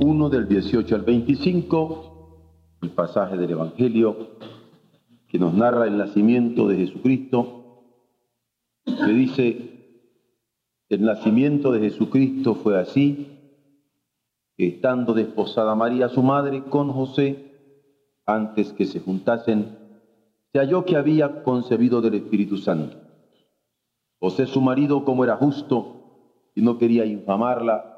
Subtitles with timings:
[0.00, 4.28] 1 del 18 al 25, el pasaje del Evangelio
[5.26, 7.82] que nos narra el nacimiento de Jesucristo,
[8.84, 10.04] que dice,
[10.88, 13.26] el nacimiento de Jesucristo fue así,
[14.56, 17.50] que estando desposada María su madre con José,
[18.24, 19.78] antes que se juntasen,
[20.52, 22.96] se halló que había concebido del Espíritu Santo.
[24.20, 27.97] José su marido, como era justo y no quería infamarla,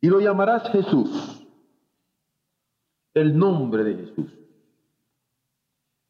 [0.00, 1.36] Y lo llamarás Jesús
[3.16, 4.26] el nombre de Jesús.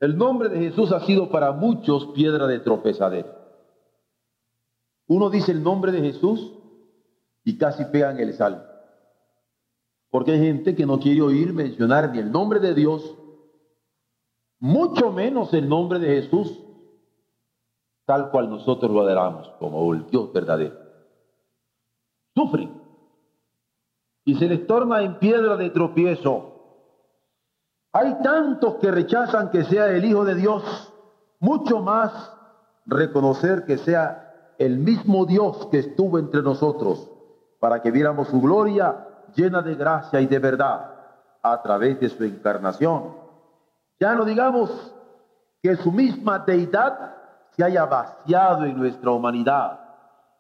[0.00, 3.32] El nombre de Jesús ha sido para muchos piedra de tropezadero.
[5.06, 6.52] Uno dice el nombre de Jesús
[7.44, 8.68] y casi pegan el sal.
[10.10, 13.16] Porque hay gente que no quiere oír mencionar ni el nombre de Dios,
[14.58, 16.60] mucho menos el nombre de Jesús,
[18.04, 20.76] tal cual nosotros lo adoramos como el Dios verdadero.
[22.34, 22.75] Sufren
[24.26, 26.52] y se les torna en piedra de tropiezo
[27.98, 30.92] hay tantos que rechazan que sea el Hijo de Dios,
[31.40, 32.12] mucho más
[32.84, 37.10] reconocer que sea el mismo Dios que estuvo entre nosotros
[37.58, 40.90] para que viéramos su gloria llena de gracia y de verdad
[41.42, 43.14] a través de su encarnación.
[43.98, 44.70] Ya no digamos
[45.62, 47.14] que su misma deidad
[47.52, 49.80] se haya vaciado en nuestra humanidad,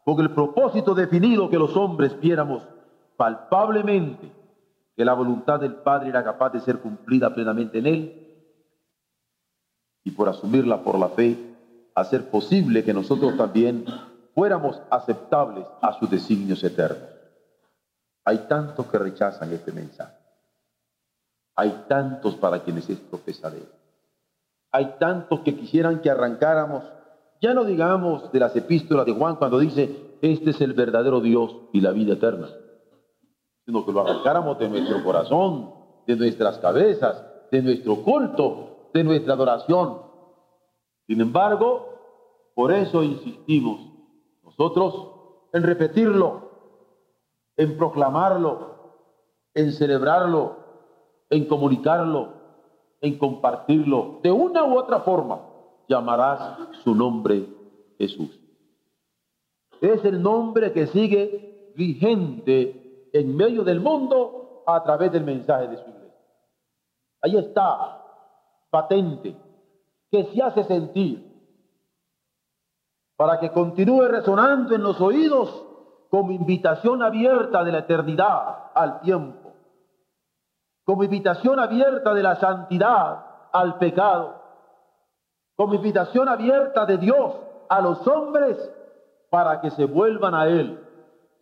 [0.04, 2.68] con el propósito definido que los hombres viéramos
[3.16, 4.30] palpablemente
[4.96, 8.22] que la voluntad del Padre era capaz de ser cumplida plenamente en Él
[10.04, 11.36] y por asumirla por la fe,
[11.94, 13.84] hacer posible que nosotros también
[14.34, 17.08] fuéramos aceptables a sus designios eternos.
[18.24, 20.16] Hay tantos que rechazan este mensaje.
[21.56, 23.66] Hay tantos para quienes es profesadero.
[24.72, 26.84] Hay tantos que quisieran que arrancáramos,
[27.40, 31.56] ya no digamos de las epístolas de Juan cuando dice, este es el verdadero Dios
[31.72, 32.48] y la vida eterna
[33.66, 35.74] sino que lo arrancáramos de nuestro corazón,
[36.06, 40.00] de nuestras cabezas, de nuestro culto, de nuestra adoración.
[41.08, 41.88] Sin embargo,
[42.54, 43.80] por eso insistimos
[44.44, 45.10] nosotros
[45.52, 46.50] en repetirlo,
[47.56, 48.94] en proclamarlo,
[49.52, 50.56] en celebrarlo,
[51.28, 52.34] en comunicarlo,
[53.00, 54.20] en compartirlo.
[54.22, 55.40] De una u otra forma,
[55.88, 57.48] llamarás su nombre
[57.98, 58.38] Jesús.
[59.80, 62.85] Es el nombre que sigue vigente
[63.20, 66.14] en medio del mundo a través del mensaje de su iglesia.
[67.22, 68.02] Ahí está,
[68.70, 69.36] patente,
[70.10, 71.26] que se hace sentir
[73.16, 75.64] para que continúe resonando en los oídos
[76.10, 79.52] como invitación abierta de la eternidad al tiempo,
[80.84, 84.42] como invitación abierta de la santidad al pecado,
[85.56, 87.34] como invitación abierta de Dios
[87.68, 88.56] a los hombres
[89.30, 90.78] para que se vuelvan a Él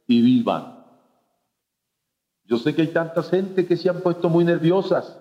[0.06, 0.73] y vivan.
[2.44, 5.18] Yo sé que hay tanta gente que se han puesto muy nerviosas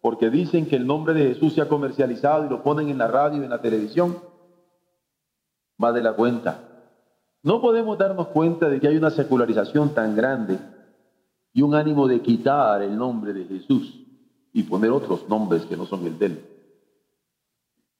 [0.00, 3.08] porque dicen que el nombre de Jesús se ha comercializado y lo ponen en la
[3.08, 4.18] radio y en la televisión.
[5.78, 6.60] Más de la cuenta.
[7.42, 10.58] No podemos darnos cuenta de que hay una secularización tan grande
[11.52, 14.00] y un ánimo de quitar el nombre de Jesús
[14.52, 16.44] y poner otros nombres que no son el de él.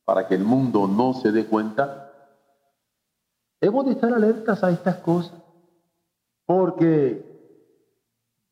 [0.05, 2.13] Para que el mundo no se dé cuenta,
[3.61, 5.43] hemos de estar alertas a estas cosas.
[6.45, 7.36] Porque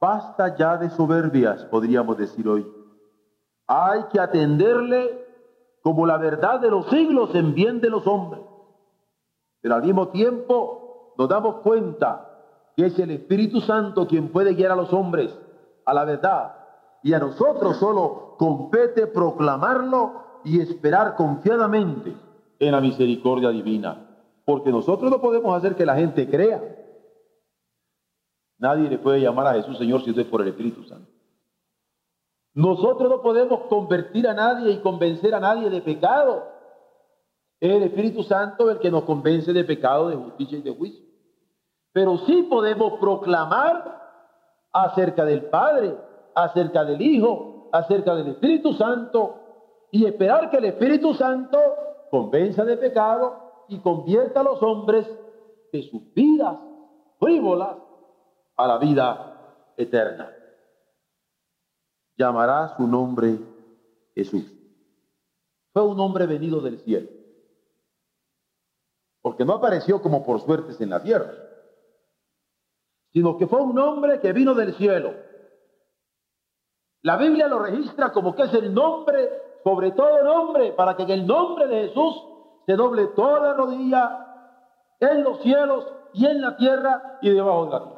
[0.04, 2.70] Basta ya de soberbias, podríamos decir hoy.
[3.66, 5.18] Hay que atenderle
[5.82, 8.42] como la verdad de los siglos en bien de los hombres.
[9.62, 12.28] Pero al mismo tiempo nos damos cuenta
[12.76, 15.34] que es el Espíritu Santo quien puede guiar a los hombres
[15.86, 16.54] a la verdad.
[17.02, 22.14] Y a nosotros solo compete proclamarlo y esperar confiadamente
[22.58, 24.06] en la misericordia divina.
[24.44, 26.83] Porque nosotros no podemos hacer que la gente crea.
[28.58, 31.10] Nadie le puede llamar a Jesús Señor si no es por el Espíritu Santo.
[32.54, 36.44] Nosotros no podemos convertir a nadie y convencer a nadie de pecado.
[37.60, 41.04] Es el Espíritu Santo el que nos convence de pecado, de justicia y de juicio.
[41.92, 44.02] Pero sí podemos proclamar
[44.72, 45.96] acerca del Padre,
[46.34, 49.40] acerca del Hijo, acerca del Espíritu Santo
[49.90, 51.58] y esperar que el Espíritu Santo
[52.10, 55.08] convenza de pecado y convierta a los hombres
[55.72, 56.56] de sus vidas
[57.18, 57.76] frívolas
[58.56, 60.30] a la vida eterna.
[62.16, 63.38] Llamará su nombre
[64.14, 64.44] Jesús.
[65.72, 67.08] Fue un hombre venido del cielo,
[69.20, 71.32] porque no apareció como por suertes en la tierra,
[73.12, 75.14] sino que fue un hombre que vino del cielo.
[77.02, 81.10] La Biblia lo registra como que es el nombre sobre todo nombre, para que en
[81.10, 82.22] el nombre de Jesús
[82.66, 84.26] se doble toda rodilla
[85.00, 87.93] en los cielos y en la tierra y debajo de la tierra.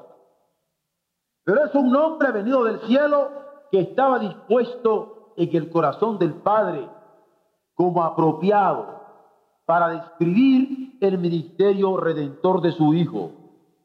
[1.46, 3.30] Pero es un nombre venido del cielo
[3.70, 6.90] que estaba dispuesto en el corazón del Padre
[7.76, 9.00] como apropiado
[9.64, 13.30] para describir el ministerio redentor de su Hijo.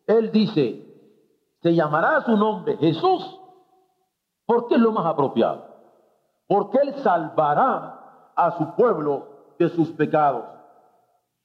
[0.08, 0.88] Él dice,
[1.62, 3.40] se llamará su nombre Jesús,
[4.48, 5.68] porque es lo más apropiado,
[6.48, 10.46] porque Él salvará a su pueblo de sus pecados.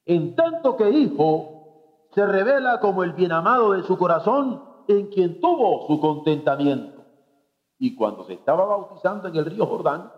[0.06, 5.86] En tanto que Hijo se revela como el bienamado de su corazón, en quien tuvo
[5.86, 7.02] su contentamiento.
[7.78, 10.10] Y cuando se estaba bautizando en el río Jordán,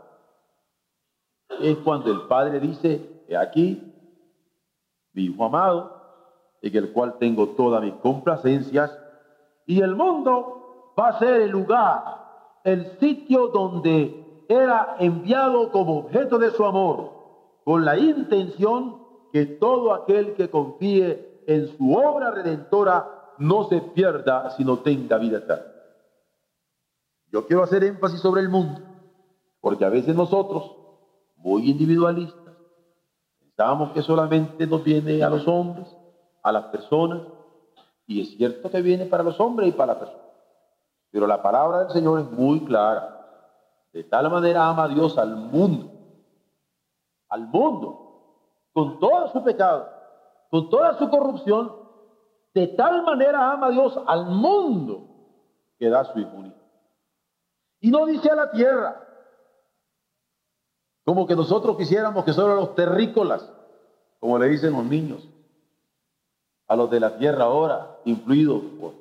[1.61, 3.93] es cuando el Padre dice, he aquí,
[5.12, 5.99] mi Hijo amado,
[6.62, 8.97] en el cual tengo todas mis complacencias,
[9.67, 12.03] y el mundo va a ser el lugar,
[12.64, 17.12] el sitio donde era enviado como objeto de su amor,
[17.64, 24.50] con la intención que todo aquel que confíe en su obra redentora no se pierda,
[24.50, 25.73] sino tenga vida eterna.
[27.31, 28.81] Yo quiero hacer énfasis sobre el mundo,
[29.61, 30.75] porque a veces nosotros,
[31.37, 32.55] muy individualistas,
[33.38, 35.87] pensamos que solamente nos viene a los hombres,
[36.43, 37.23] a las personas,
[38.06, 40.29] y es cierto que viene para los hombres y para las personas.
[41.11, 43.14] Pero la palabra del Señor es muy clara.
[43.93, 45.90] De tal manera ama Dios al mundo,
[47.29, 48.08] al mundo,
[48.73, 49.88] con todo su pecado,
[50.50, 51.88] con toda su corrupción,
[52.55, 55.09] de tal manera ama Dios al mundo
[55.79, 56.45] que da su hijo
[57.81, 59.05] Y no dice a la tierra,
[61.05, 63.50] como que nosotros quisiéramos que solo los terrícolas,
[64.21, 65.27] como le dicen los niños,
[66.67, 68.93] a los de la tierra ahora, influidos por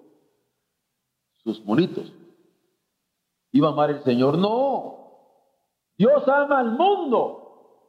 [1.44, 2.13] sus monitos,
[3.51, 4.38] iba a amar el Señor.
[4.38, 4.97] No,
[5.97, 7.81] Dios ama al mundo,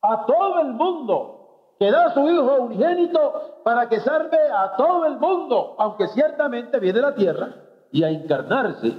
[0.00, 1.35] a todo el mundo,
[1.78, 7.00] que da su Hijo unigénito para que salve a todo el mundo, aunque ciertamente viene
[7.00, 7.54] a la tierra
[7.92, 8.98] y a encarnarse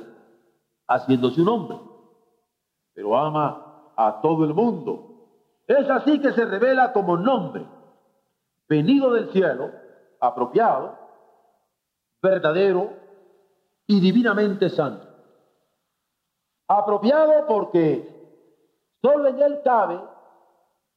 [0.88, 1.80] haciéndose un hombre,
[2.94, 5.04] pero ama a todo el mundo.
[5.66, 7.66] Es así que se revela como nombre,
[8.70, 9.72] venido del cielo,
[10.20, 10.98] apropiado,
[12.22, 12.92] verdadero
[13.88, 15.08] y divinamente santo.
[16.68, 18.08] Apropiado porque
[19.02, 20.00] solo en él cabe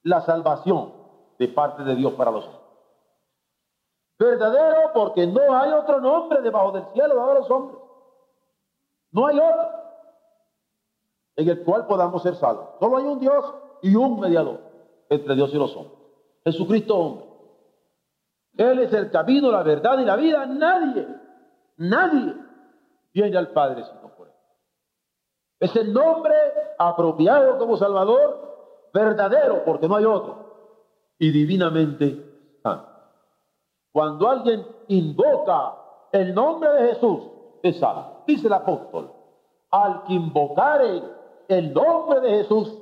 [0.02, 0.99] la salvación
[1.40, 2.60] de parte de Dios para los hombres.
[4.18, 7.80] Verdadero porque no hay otro nombre debajo del cielo dado a los hombres.
[9.10, 9.70] No hay otro
[11.36, 12.68] en el cual podamos ser salvos.
[12.78, 14.60] Solo hay un Dios y un mediador
[15.08, 15.98] entre Dios y los hombres.
[16.44, 17.26] Jesucristo hombre.
[18.58, 20.44] Él es el camino, la verdad y la vida.
[20.44, 21.08] Nadie,
[21.78, 22.34] nadie
[23.14, 24.34] viene al Padre sino por él.
[25.58, 26.34] Es el nombre
[26.78, 30.49] apropiado como Salvador, verdadero porque no hay otro
[31.20, 32.26] y divinamente.
[33.92, 35.74] Cuando alguien invoca
[36.12, 37.20] el nombre de Jesús,
[37.62, 38.22] es salvo.
[38.26, 39.12] Dice el apóstol,
[39.70, 41.02] al que invocare
[41.48, 42.76] el nombre de Jesús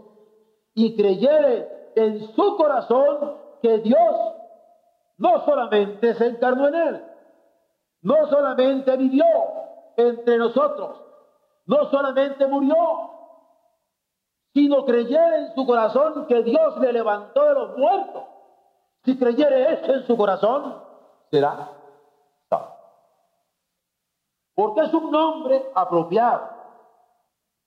[0.75, 4.16] y creyere en su corazón que Dios
[5.16, 7.04] no solamente se encarnó en él,
[8.02, 9.26] no solamente vivió
[9.97, 11.02] entre nosotros,
[11.66, 12.76] no solamente murió,
[14.59, 18.25] sino creyere en su corazón que Dios le levantó de los muertos.
[19.05, 20.83] Si creyere esto en su corazón,
[21.31, 21.71] será
[22.50, 22.75] salvo.
[24.57, 26.49] porque es un nombre apropiado.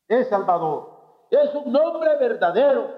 [0.09, 0.89] Es Salvador.
[1.29, 2.89] Es un nombre verdadero,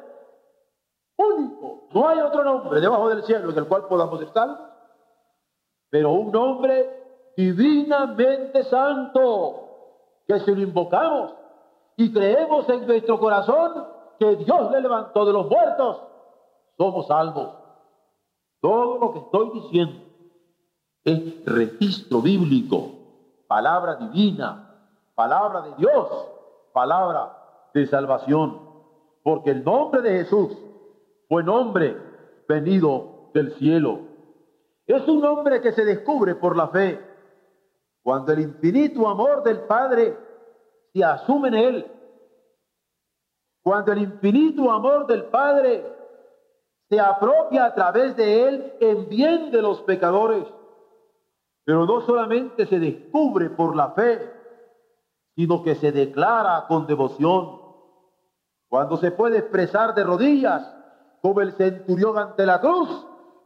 [1.16, 1.88] único.
[1.92, 4.58] No hay otro nombre debajo del cielo en el cual podamos estar,
[5.92, 11.43] pero un nombre divinamente santo, que si lo invocamos
[11.98, 13.86] y creemos en nuestro corazón
[14.20, 16.02] que Dios le levantó de los muertos,
[16.78, 17.50] somos salvos.
[18.62, 19.96] Todo lo que estoy diciendo
[21.04, 22.92] es registro bíblico,
[23.48, 24.74] palabra divina,
[25.16, 26.08] palabra de Dios,
[26.72, 27.38] palabra
[27.74, 28.60] de salvación,
[29.24, 30.58] porque el nombre de Jesús
[31.28, 31.98] fue nombre
[32.48, 34.00] venido del cielo.
[34.86, 37.00] Es un nombre que se descubre por la fe,
[38.02, 40.18] cuando el infinito amor del Padre
[40.94, 41.92] se asume en él,
[43.64, 45.84] cuando el infinito amor del Padre
[46.90, 50.46] se apropia a través de él en bien de los pecadores,
[51.66, 54.32] pero no solamente se descubre por la fe,
[55.36, 57.62] sino que se declara con devoción.
[58.70, 60.70] Cuando se puede expresar de rodillas,
[61.22, 62.90] como el centurión ante la cruz,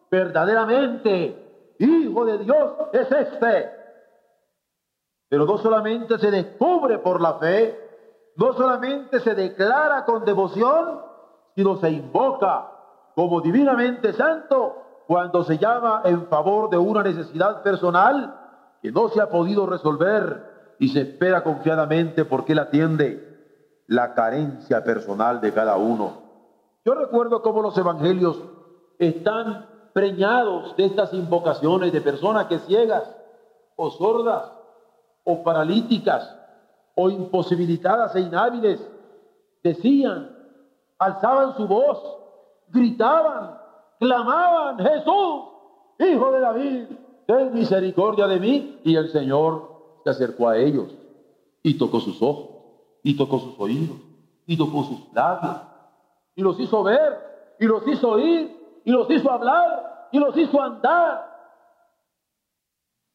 [0.10, 1.48] verdaderamente,
[1.80, 3.76] Hijo de Dios es este.
[5.29, 7.77] Pero no solamente se descubre por la fe,
[8.36, 11.01] no solamente se declara con devoción,
[11.55, 12.72] sino se invoca
[13.15, 18.39] como divinamente santo cuando se llama en favor de una necesidad personal
[18.81, 24.84] que no se ha podido resolver y se espera confiadamente porque Él atiende la carencia
[24.84, 26.22] personal de cada uno.
[26.86, 28.41] Yo recuerdo cómo los evangelios
[29.00, 33.03] están preñados de estas invocaciones de personas que ciegas
[33.75, 34.56] o sordas
[35.27, 36.34] o paralíticas
[36.96, 38.79] o imposibilitadas e inhábiles
[39.62, 40.34] decían,
[40.98, 42.01] alzaban su voz,
[42.69, 43.60] gritaban,
[44.00, 45.43] clamaban, Jesús,
[46.00, 46.84] hijo de David,
[47.27, 48.79] ten misericordia de mí.
[48.84, 50.96] Y el Señor se acercó a ellos
[51.62, 52.48] y tocó sus ojos,
[53.03, 53.98] y tocó sus oídos,
[54.46, 55.57] y tocó sus labios,
[56.36, 60.62] y los hizo ver, y los hizo oír, y los hizo hablar, y los hizo
[60.62, 61.27] andar,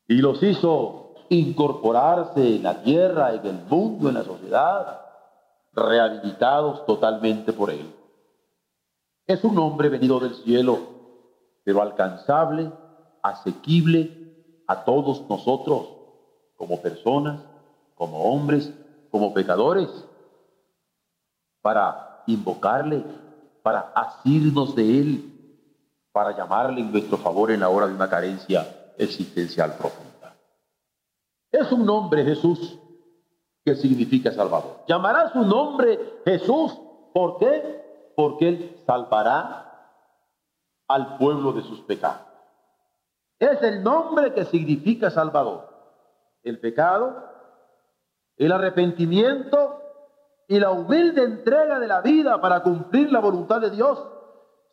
[0.07, 1.02] y los hizo
[1.35, 5.01] incorporarse en la tierra, en el mundo, en la sociedad,
[5.73, 7.91] rehabilitados totalmente por Él.
[9.27, 10.79] Es un hombre venido del cielo,
[11.65, 12.71] pero alcanzable,
[13.23, 14.11] asequible
[14.67, 15.89] a todos nosotros,
[16.57, 17.41] como personas,
[17.95, 18.71] como hombres,
[19.11, 19.89] como pecadores,
[21.63, 23.05] para invocarle,
[23.63, 25.33] para asirnos de Él,
[26.13, 30.12] para llamarle en nuestro favor en la hora de una carencia existencial profunda.
[31.53, 32.79] Es un nombre Jesús
[33.65, 34.81] que significa Salvador.
[34.89, 36.77] Llamará su nombre Jesús.
[37.13, 37.83] ¿Por qué?
[38.15, 39.69] porque Él salvará
[40.89, 42.27] al pueblo de sus pecados.
[43.39, 45.69] Es el nombre que significa Salvador.
[46.43, 47.25] El pecado,
[48.37, 49.81] el arrepentimiento
[50.49, 54.05] y la humilde entrega de la vida para cumplir la voluntad de Dios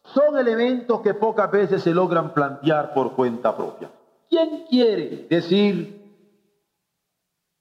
[0.04, 3.90] son elementos que pocas veces se logran plantear por cuenta propia.
[4.30, 5.99] ¿Quién quiere decir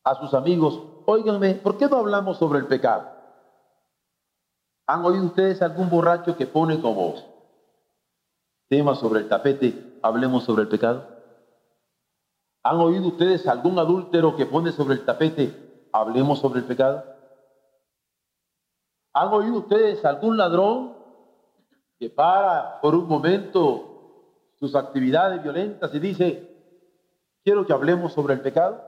[0.09, 3.11] a sus amigos, óiganme, ¿por qué no hablamos sobre el pecado?
[4.87, 7.15] ¿Han oído ustedes algún borracho que pone como
[8.69, 11.07] tema sobre el tapete, hablemos sobre el pecado?
[12.63, 17.05] ¿Han oído ustedes algún adúltero que pone sobre el tapete, hablemos sobre el pecado?
[19.13, 20.97] ¿Han oído ustedes algún ladrón
[21.99, 26.49] que para por un momento sus actividades violentas y dice,
[27.45, 28.88] quiero que hablemos sobre el pecado?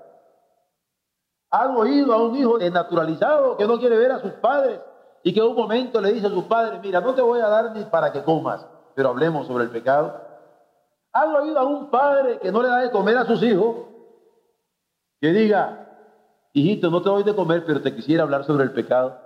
[1.50, 4.80] ¿Han oído a un hijo desnaturalizado que no quiere ver a sus padres
[5.22, 7.48] y que en un momento le dice a su padre, mira, no te voy a
[7.48, 8.64] dar ni para que comas,
[8.94, 10.14] pero hablemos sobre el pecado.
[11.12, 13.76] ¿Han oído a un padre que no le da de comer a sus hijos?
[15.20, 15.88] Que diga,
[16.52, 19.20] hijito, no te doy de comer, pero te quisiera hablar sobre el pecado.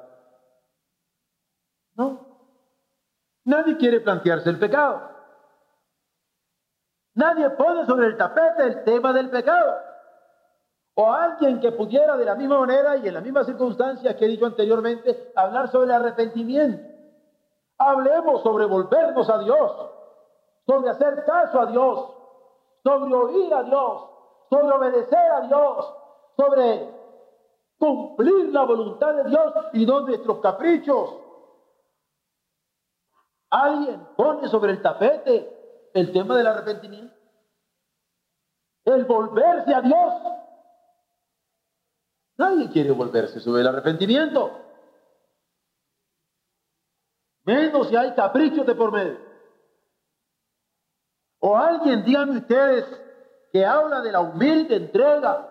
[1.95, 2.21] No.
[3.45, 5.11] Nadie quiere plantearse el pecado.
[7.13, 9.94] Nadie pone sobre el tapete el tema del pecado
[10.95, 14.29] o alguien que pudiera de la misma manera y en las mismas circunstancias que he
[14.29, 16.89] dicho anteriormente, hablar sobre el arrepentimiento.
[17.79, 19.73] Hablemos sobre volvernos a Dios,
[20.67, 22.11] sobre hacer caso a Dios,
[22.85, 24.03] sobre oír a Dios,
[24.49, 25.95] sobre obedecer a Dios,
[26.37, 26.89] sobre
[27.77, 31.19] cumplir la voluntad de Dios y no nuestros caprichos.
[33.51, 37.15] Alguien pone sobre el tapete el tema del arrepentimiento.
[38.85, 40.15] El volverse a Dios
[42.37, 44.61] Nadie quiere volverse sobre el arrepentimiento.
[47.45, 49.19] Menos si hay caprichos de por medio.
[51.41, 52.87] O alguien, díganme ustedes,
[53.53, 55.51] que habla de la humilde entrega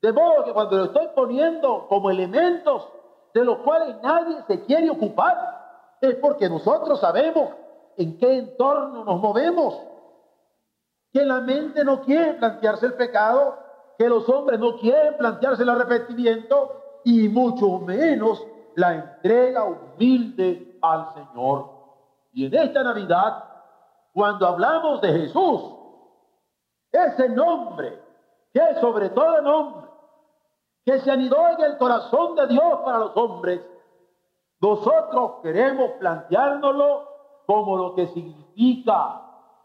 [0.00, 2.88] De modo que cuando lo estoy poniendo como elementos
[3.34, 7.54] de los cuales nadie se quiere ocupar, es porque nosotros sabemos
[7.96, 9.78] en qué entorno nos movemos.
[11.12, 13.58] Que la mente no quiere plantearse el pecado,
[13.98, 21.14] que los hombres no quieren plantearse el arrepentimiento y mucho menos la entrega humilde al
[21.14, 21.70] Señor.
[22.32, 23.44] Y en esta Navidad,
[24.12, 25.62] cuando hablamos de Jesús,
[26.92, 28.02] ese nombre,
[28.52, 29.86] que sobre todo nombre,
[30.84, 33.60] que se anidó en el corazón de Dios para los hombres,
[34.60, 37.08] nosotros queremos planteárnoslo
[37.46, 39.22] como lo que significa.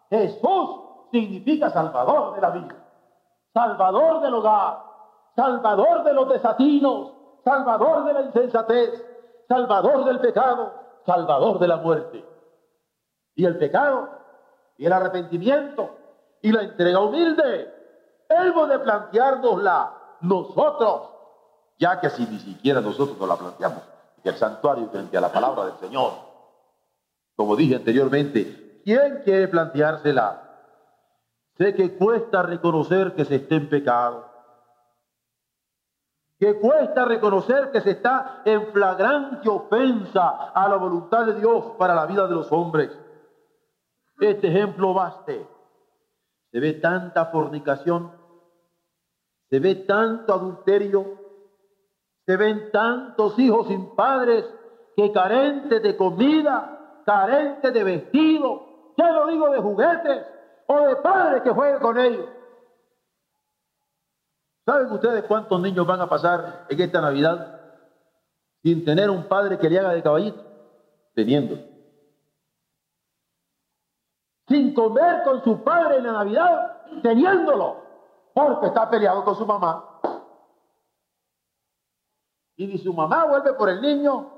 [0.09, 2.80] Jesús significa Salvador de la vida,
[3.53, 4.83] Salvador del hogar,
[5.35, 7.11] Salvador de los desatinos,
[7.43, 9.05] Salvador de la insensatez,
[9.47, 10.73] Salvador del pecado,
[11.05, 12.25] Salvador de la muerte.
[13.35, 14.09] Y el pecado
[14.77, 15.89] y el arrepentimiento
[16.41, 17.73] y la entrega humilde,
[18.29, 21.09] hemos de planteárnosla nosotros,
[21.77, 23.83] ya que si ni siquiera nosotros nos la planteamos,
[24.23, 26.11] el santuario frente a la palabra del Señor,
[27.35, 30.50] como dije anteriormente, ¿quién quiere planteársela?
[31.57, 34.25] Sé que cuesta reconocer que se esté en pecado,
[36.39, 41.93] que cuesta reconocer que se está en flagrante ofensa a la voluntad de Dios para
[41.93, 42.97] la vida de los hombres.
[44.19, 45.47] Este ejemplo baste.
[46.51, 48.11] Se ve tanta fornicación,
[49.49, 51.17] se ve tanto adulterio,
[52.25, 54.45] se ven tantos hijos sin padres
[54.95, 60.25] que carentes de comida, carentes de vestido, ya no digo de juguetes
[60.71, 62.29] o de padres que jueguen con ellos.
[64.65, 67.59] ¿Saben ustedes cuántos niños van a pasar en esta Navidad
[68.63, 70.41] sin tener un padre que le haga de caballito?
[71.13, 71.57] Teniendo.
[74.47, 77.77] Sin comer con su padre en la Navidad, teniéndolo,
[78.33, 79.99] porque está peleado con su mamá.
[82.55, 84.31] Y ni su mamá vuelve por el niño,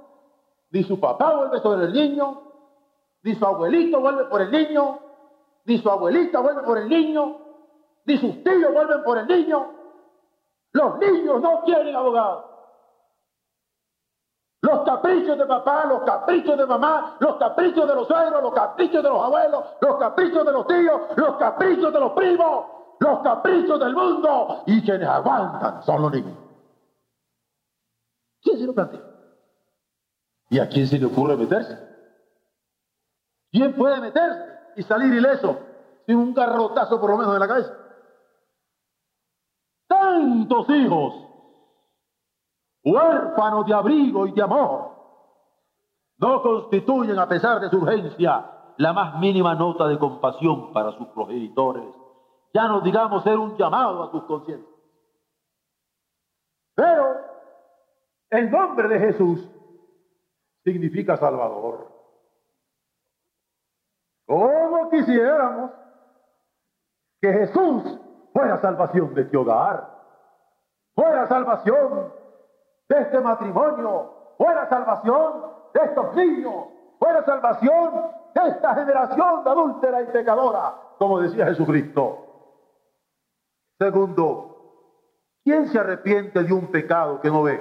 [0.72, 2.42] ni su papá vuelve sobre el niño,
[3.22, 5.00] ni su abuelito vuelve por el niño,
[5.66, 7.38] ni su abuelita vuelve por el niño,
[8.06, 9.72] ni sus tíos vuelven por el niño.
[10.74, 12.52] Los niños no quieren abogado.
[14.62, 19.04] Los caprichos de papá, los caprichos de mamá, los caprichos de los suegros, los caprichos
[19.04, 22.66] de los abuelos, los caprichos de los tíos, los caprichos de los primos,
[23.00, 24.64] los caprichos del mundo.
[24.66, 26.38] Y quienes aguantan son los niños.
[28.42, 29.02] ¿Quién se lo plantea?
[30.50, 31.78] ¿Y a quién se le ocurre meterse?
[33.52, 35.58] ¿Quién puede meterse y salir ileso
[36.06, 37.84] sin un garrotazo por lo menos en la cabeza?
[39.94, 41.14] tantos hijos,
[42.84, 44.92] huérfanos de abrigo y de amor,
[46.18, 51.08] no constituyen, a pesar de su urgencia, la más mínima nota de compasión para sus
[51.10, 51.86] progenitores.
[52.54, 54.70] Ya no digamos ser un llamado a sus conciencias.
[56.76, 57.18] Pero
[58.30, 59.50] el nombre de Jesús
[60.64, 61.92] significa Salvador.
[64.26, 64.63] ¿Cómo
[64.94, 65.72] quisiéramos
[67.22, 68.00] que Jesús
[68.32, 69.94] fuera salvación de este hogar?
[70.96, 72.14] fuera salvación
[72.90, 76.66] de este matrimonio, fuera salvación de estos niños,
[77.00, 82.20] fuera salvación de esta generación de adúltera y pecadora, como decía Jesucristo.
[83.80, 87.60] Segundo, ¿quién se arrepiente de un pecado que no ve?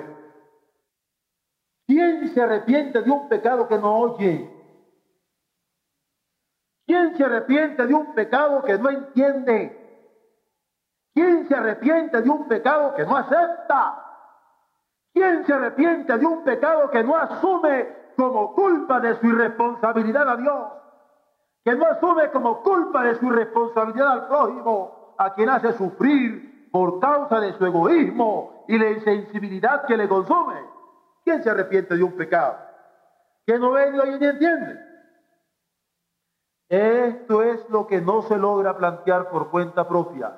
[1.87, 4.62] ¿Quién se arrepiente de un pecado que no oye?
[6.87, 9.79] ¿Quién se arrepiente de un pecado que no entiende?
[11.15, 13.99] ¿Quién se arrepiente de un pecado que no acepta?
[15.13, 20.37] ¿Quién se arrepiente de un pecado que no asume como culpa de su irresponsabilidad a
[20.37, 20.69] Dios?
[21.65, 26.99] Que no asume como culpa de su irresponsabilidad al prójimo, a quien hace sufrir por
[26.99, 30.65] causa de su egoísmo y la insensibilidad que le consume.
[31.25, 32.59] ¿Quién se arrepiente de un pecado?
[33.47, 34.92] Que no ve oye ni entiende.
[36.73, 40.33] Esto es lo que no se logra plantear por cuenta propia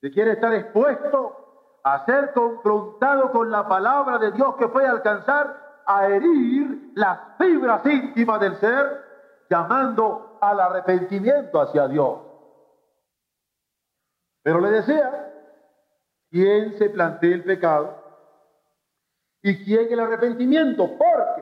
[0.00, 5.82] si quiere estar expuesto a ser confrontado con la palabra de Dios que puede alcanzar
[5.86, 9.04] a herir las fibras íntimas del ser,
[9.50, 12.18] llamando al arrepentimiento hacia Dios.
[14.42, 15.34] Pero le decía,
[16.30, 17.96] ¿quién se plantea el pecado?
[19.42, 20.88] ¿Y quién el arrepentimiento?
[20.96, 21.39] Porque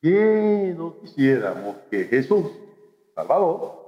[0.00, 2.46] ¿quién no quisiéramos que Jesús,
[3.14, 3.78] Salvador,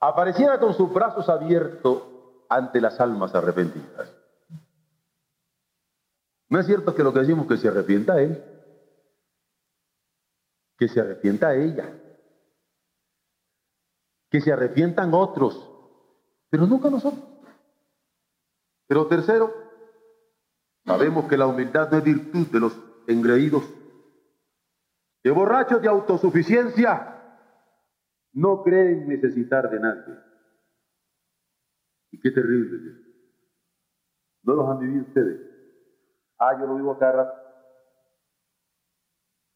[0.00, 2.02] apareciera con sus brazos abiertos
[2.48, 4.14] ante las almas arrepentidas.
[6.48, 8.42] ¿No es cierto que lo que decimos que se arrepienta él?
[10.76, 11.88] Que se arrepienta ella.
[14.30, 15.68] Que se arrepientan otros,
[16.50, 17.24] pero nunca nosotros.
[18.86, 19.52] Pero tercero,
[20.84, 23.64] sabemos que la humildad no es virtud de los engreídos,
[25.24, 27.18] que borrachos de autosuficiencia
[28.34, 30.18] no creen necesitar de nadie.
[32.10, 32.92] Y qué terrible.
[34.42, 35.40] ¿No los han vivido ustedes?
[36.38, 37.32] Ah, yo lo vivo acá.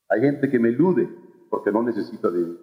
[0.09, 1.07] Hay gente que me elude
[1.51, 2.59] porque no necesita de él.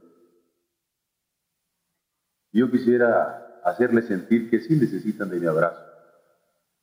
[2.53, 5.79] Yo quisiera hacerles sentir que sí necesitan de mi abrazo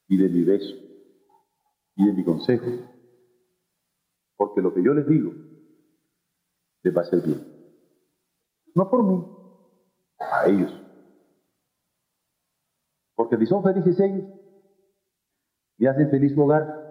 [0.07, 0.77] y de mi beso
[1.97, 2.71] y de mi consejo.
[4.37, 5.51] Porque lo que yo les digo
[6.83, 7.41] les va a ser bien.
[8.75, 9.25] No por mí,
[10.19, 10.73] a ellos.
[13.15, 14.25] Porque si son felices ellos,
[15.79, 16.83] y hacen feliz su hogar,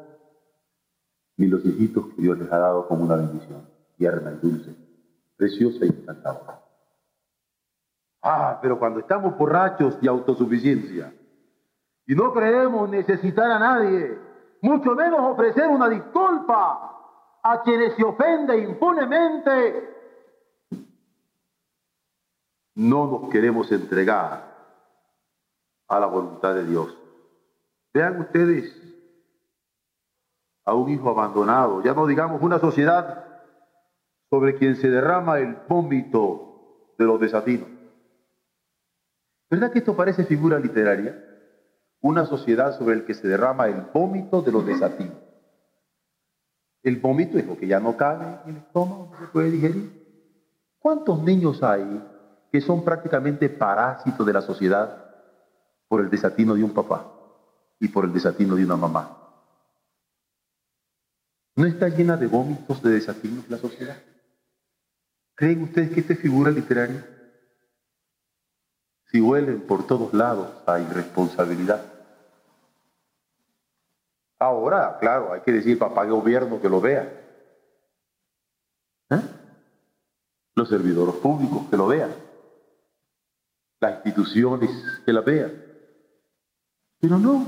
[1.38, 4.76] ni los hijitos que Dios les ha dado como una bendición, tierna y dulce,
[5.36, 6.62] preciosa y encantadora.
[8.22, 11.14] Ah, pero cuando estamos borrachos de autosuficiencia
[12.06, 14.18] y no creemos necesitar a nadie,
[14.62, 17.01] mucho menos ofrecer una disculpa
[17.44, 19.90] a quienes se ofende impunemente,
[22.76, 24.52] no nos queremos entregar
[25.88, 26.98] a la voluntad de Dios.
[27.94, 28.74] Vean ustedes
[30.64, 33.26] a un hijo abandonado, ya no digamos una sociedad
[34.30, 37.68] sobre quien se derrama el vómito de los desatinos.
[39.50, 41.22] ¿Verdad que esto parece figura literaria?
[42.00, 45.31] Una sociedad sobre el que se derrama el vómito de los desatinos.
[46.84, 50.02] El vómito es lo que ya no cabe en el estómago, no se puede digerir.
[50.80, 52.02] ¿Cuántos niños hay
[52.52, 55.06] que son prácticamente parásitos de la sociedad
[55.88, 57.12] por el desatino de un papá
[57.80, 59.18] y por el desatino de una mamá?
[61.56, 63.98] ¿No está llena de vómitos, de desatinos la sociedad?
[65.36, 67.06] ¿Creen ustedes que esta es figura literaria?
[69.12, 71.91] Si huelen por todos lados a irresponsabilidad.
[74.42, 77.04] Ahora, claro, hay que decir papá gobierno que lo vea.
[79.12, 79.22] ¿Eh?
[80.56, 82.10] Los servidores públicos que lo vean.
[83.80, 84.72] Las instituciones
[85.06, 85.52] que la vean.
[87.00, 87.46] Pero no.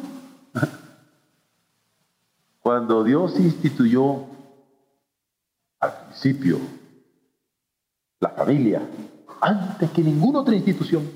[2.62, 4.28] Cuando Dios instituyó
[5.80, 6.60] al principio
[8.20, 8.88] la familia,
[9.42, 11.10] antes que ninguna otra institución,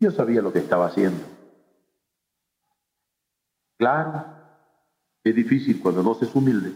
[0.00, 1.33] Dios sabía lo que estaba haciendo.
[3.84, 4.24] Claro,
[5.22, 6.72] es difícil cuando no se es humilde,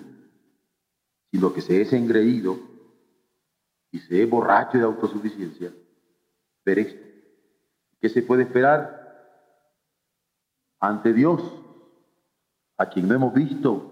[1.31, 2.59] sino que se es engreído
[3.91, 5.73] y se es borracho de autosuficiencia,
[6.67, 7.01] ver esto.
[7.99, 8.93] ¿Qué se puede esperar
[10.81, 11.41] ante Dios,
[12.77, 13.91] a quien no hemos visto,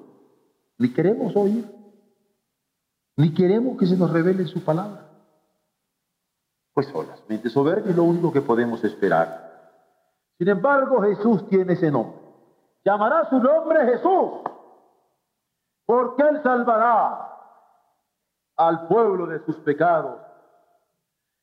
[0.76, 1.64] ni queremos oír,
[3.16, 5.08] ni queremos que se nos revele su palabra?
[6.74, 9.72] Pues son las mentes soberbias lo único que podemos esperar.
[10.36, 12.25] Sin embargo, Jesús tiene ese nombre.
[12.86, 14.42] Llamará su nombre Jesús,
[15.84, 17.36] porque Él salvará
[18.56, 20.20] al pueblo de sus pecados.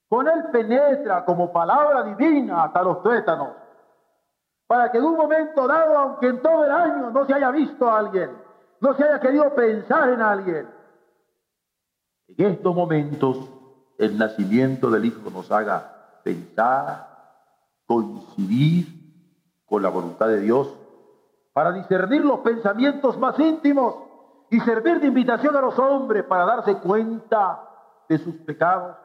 [0.08, 3.50] Con Él penetra como palabra divina hasta los tuétanos,
[4.68, 7.90] para que en un momento dado, aunque en todo el año no se haya visto
[7.90, 8.32] a alguien,
[8.80, 10.70] no se haya querido pensar en alguien,
[12.30, 13.38] en estos momentos
[13.98, 17.06] el nacimiento del Hijo nos haga pensar,
[17.86, 18.88] coincidir
[19.66, 20.80] con la voluntad de Dios
[21.54, 23.96] para discernir los pensamientos más íntimos
[24.50, 27.70] y servir de invitación a los hombres para darse cuenta
[28.10, 28.96] de sus pecados.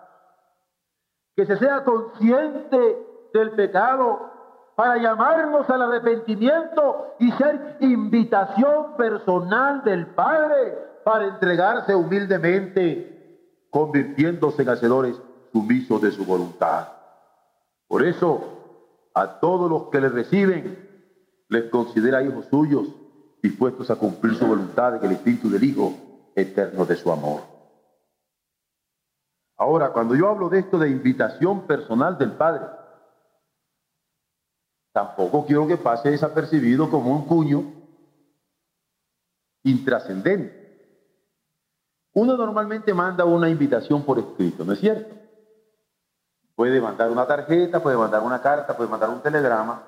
[1.36, 4.30] Que se sea consciente del pecado
[4.74, 14.68] para llamarnos al arrepentimiento y ser invitación personal del Padre para entregarse humildemente, convirtiéndose en
[14.68, 15.20] hacedores
[15.52, 16.88] sumisos de su voluntad.
[17.86, 18.40] Por eso,
[19.14, 20.87] a todos los que le reciben,
[21.48, 22.88] les considera hijos suyos,
[23.42, 25.94] dispuestos a cumplir su voluntad en el espíritu del Hijo
[26.34, 27.42] eterno de su amor.
[29.56, 32.66] Ahora, cuando yo hablo de esto de invitación personal del Padre,
[34.92, 37.64] tampoco quiero que pase desapercibido como un cuño
[39.64, 40.58] intrascendente.
[42.14, 45.14] Uno normalmente manda una invitación por escrito, ¿no es cierto?
[46.54, 49.82] Puede mandar una tarjeta, puede mandar una carta, puede mandar un telegrama,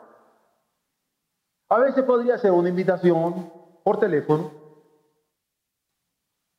[1.70, 3.50] a veces podría ser una invitación
[3.85, 4.50] por teléfono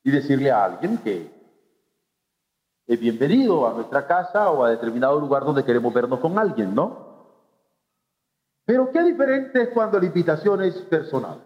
[0.03, 1.29] y decirle a alguien que
[2.87, 7.11] es bienvenido a nuestra casa o a determinado lugar donde queremos vernos con alguien, ¿no?
[8.65, 11.43] Pero qué diferente es cuando la invitación es personal.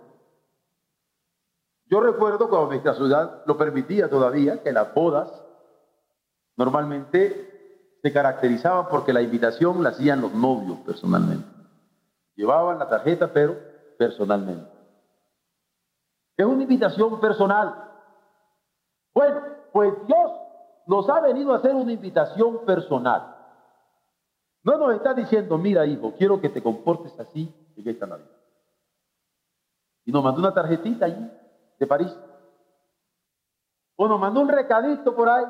[1.88, 5.30] Yo recuerdo cuando nuestra ciudad lo permitía todavía, que las bodas
[6.56, 11.55] normalmente se caracterizaban porque la invitación la hacían los novios personalmente.
[12.36, 13.58] Llevaban la tarjeta, pero
[13.98, 14.69] personalmente.
[16.38, 17.74] Es una invitación personal.
[19.13, 20.32] Bueno, pues Dios
[20.88, 23.36] nos ha venido a hacer una invitación personal.
[24.63, 28.30] No nos está diciendo, mira hijo, quiero que te comportes así en esta Navidad.
[30.04, 31.32] Y nos mandó una tarjetita allí
[31.80, 32.15] de París.
[33.95, 35.45] O nos mandó un recadito por ahí.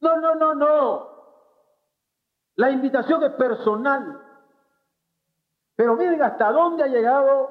[0.00, 1.08] No, no, no, no.
[2.54, 4.25] La invitación es personal.
[5.76, 7.50] Pero miren hasta dónde ha llegado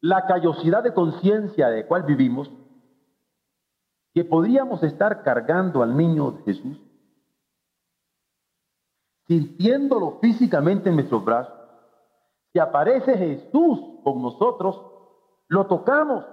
[0.00, 2.50] la callosidad de conciencia de cual vivimos,
[4.12, 6.78] que podríamos estar cargando al niño de Jesús,
[9.26, 11.54] sintiéndolo físicamente en nuestros brazos.
[12.52, 14.80] Si aparece Jesús con nosotros,
[15.48, 16.24] lo tocamos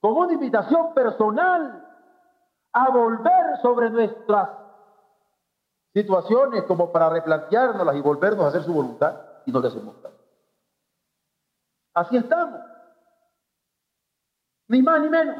[0.00, 1.84] como una invitación personal
[2.72, 4.48] a volver sobre nuestras
[5.96, 10.18] situaciones como para replanteárnoslas y volvernos a hacer su voluntad y no le hacemos caso.
[11.94, 12.60] Así estamos.
[14.68, 15.36] Ni más ni menos.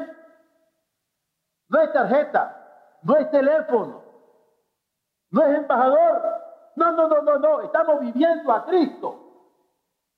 [1.69, 4.01] No es tarjeta, no es teléfono,
[5.29, 6.23] no es embajador.
[6.75, 7.61] No, no, no, no, no.
[7.61, 9.15] Estamos viviendo a Cristo.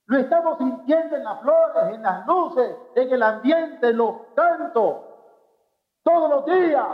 [0.06, 5.02] Lo estamos sintiendo en las flores, en las luces, en el ambiente, en los cantos.
[6.02, 6.88] Todos los días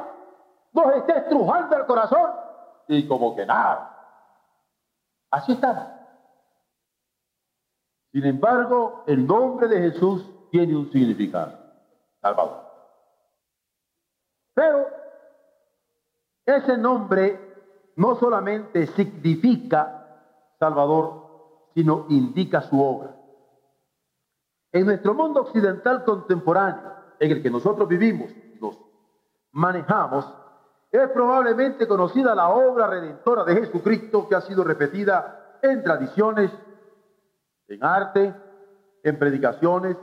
[0.73, 2.44] nos está estrujando el corazón
[2.87, 3.91] y como que nada.
[5.31, 5.87] Así estamos.
[8.11, 11.57] Sin embargo, el nombre de Jesús tiene un significado,
[12.21, 12.65] Salvador.
[14.53, 14.87] Pero
[16.45, 20.05] ese nombre no solamente significa
[20.59, 23.15] Salvador, sino indica su obra.
[24.71, 28.79] En nuestro mundo occidental contemporáneo, en el que nosotros vivimos, nos
[29.51, 30.25] manejamos,
[30.91, 36.51] es probablemente conocida la obra redentora de Jesucristo que ha sido repetida en tradiciones,
[37.67, 38.33] en arte,
[39.03, 39.97] en predicaciones,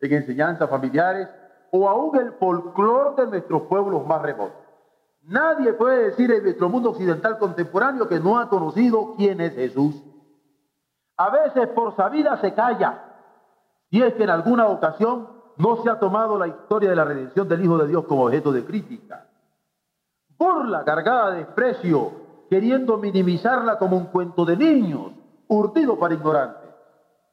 [0.00, 1.28] en enseñanzas familiares
[1.70, 4.66] o aún el folclore de nuestros pueblos más remotos.
[5.22, 10.00] Nadie puede decir en nuestro mundo occidental contemporáneo que no ha conocido quién es Jesús.
[11.16, 13.02] A veces por sabida se calla,
[13.90, 17.48] y es que en alguna ocasión no se ha tomado la historia de la redención
[17.48, 19.26] del Hijo de Dios como objeto de crítica.
[20.38, 22.12] Burla cargada de desprecio,
[22.50, 25.12] queriendo minimizarla como un cuento de niños,
[25.48, 26.70] urdido para ignorantes.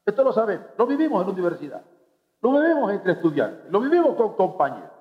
[0.05, 1.81] Esto lo sabemos, lo vivimos en la universidad,
[2.41, 4.91] lo vivimos entre estudiantes, lo vivimos con compañeros.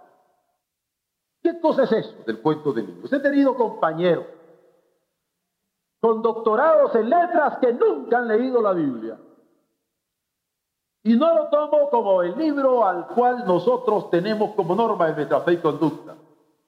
[1.43, 3.13] ¿Qué cosa es eso del cuento de niños?
[3.13, 4.27] He tenido compañeros
[6.01, 9.17] con doctorados en letras que nunca han leído la Biblia.
[11.05, 15.41] Y no lo tomo como el libro al cual nosotros tenemos como norma en nuestra
[15.41, 16.15] fe y conducta,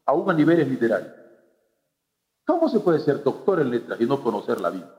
[0.07, 1.24] aún a niveles literarios.
[2.47, 4.95] ¿Cómo se puede ser doctor en letras y no conocer la Biblia?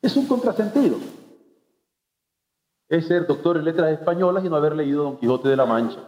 [0.00, 0.98] Es un contrasentido
[2.88, 6.00] es ser doctor en letras españolas y no haber leído Don Quijote de la Mancha.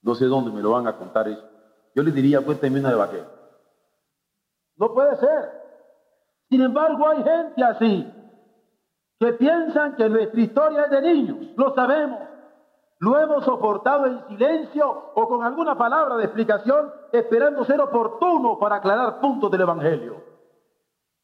[0.00, 1.44] No sé dónde me lo van a contar eso.
[1.94, 3.26] Yo les diría, cuéntame una de vaquero.
[4.76, 5.62] No puede ser.
[6.48, 8.12] Sin embargo, hay gente así
[9.20, 11.46] que piensan que nuestra historia es de niños.
[11.56, 12.20] Lo sabemos.
[13.02, 18.76] Lo hemos soportado en silencio o con alguna palabra de explicación, esperando ser oportuno para
[18.76, 20.22] aclarar puntos del Evangelio.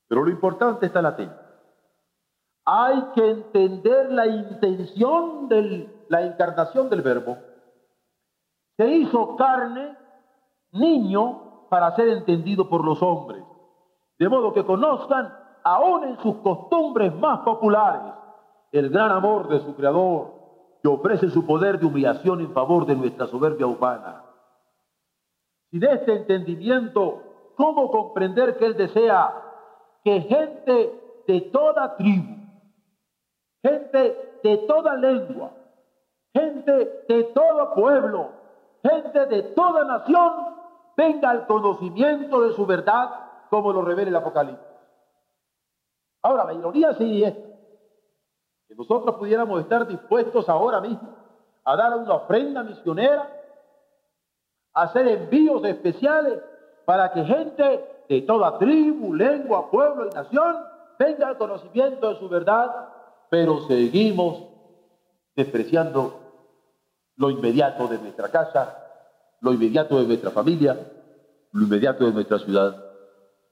[0.09, 1.49] Pero lo importante está latente
[2.71, 7.39] hay que entender la intención de la encarnación del verbo.
[8.77, 9.97] Se hizo carne,
[10.73, 13.43] niño, para ser entendido por los hombres,
[14.19, 18.13] de modo que conozcan, aún en sus costumbres más populares,
[18.71, 20.35] el gran amor de su Creador,
[20.89, 24.25] que ofrece su poder de humillación en favor de nuestra soberbia humana.
[25.71, 29.35] Sin este entendimiento, ¿cómo comprender que Él desea
[30.03, 32.37] que gente de toda tribu,
[33.63, 35.51] gente de toda lengua,
[36.33, 38.31] gente de todo pueblo,
[38.83, 40.33] gente de toda nación,
[40.97, 43.11] venga al conocimiento de su verdad
[43.51, 44.67] como lo revela el Apocalipsis.
[46.23, 47.35] Ahora, la ironía sí es
[48.69, 51.17] que nosotros pudiéramos estar dispuestos ahora mismo
[51.65, 53.29] a dar una ofrenda misionera,
[54.75, 56.39] a hacer envíos especiales
[56.85, 60.57] para que gente de toda tribu, lengua, pueblo y nación
[60.99, 62.89] venga al conocimiento de su verdad
[63.31, 64.45] pero seguimos
[65.37, 66.21] despreciando
[67.17, 68.77] lo inmediato de nuestra casa,
[69.41, 70.79] lo inmediato de nuestra familia,
[71.53, 72.85] lo inmediato de nuestra ciudad,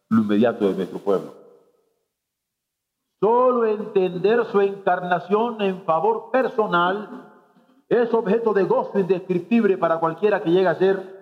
[0.09, 1.46] lo inmediato de nuestro pueblo.
[3.21, 7.33] Solo entender su encarnación en favor personal
[7.89, 11.17] es objeto de gozo indescriptible para cualquiera que llegue a ser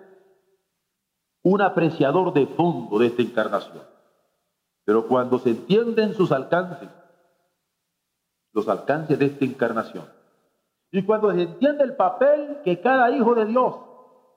[1.43, 3.83] un apreciador de fondo de esta encarnación.
[4.83, 6.89] Pero cuando se entienden sus alcances,
[8.51, 10.05] los alcances de esta encarnación,
[10.91, 13.75] y cuando se entiende el papel que cada hijo de Dios